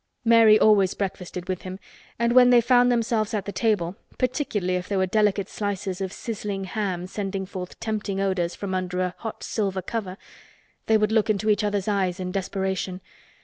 [0.25, 1.77] Mary always breakfasted with him
[2.17, 6.63] and when they found themselves at the table—particularly if there were delicate slices of sizzling
[6.63, 11.63] ham sending forth tempting odors from under a hot silver cover—they would look into each
[11.63, 12.99] other's eyes in desperation.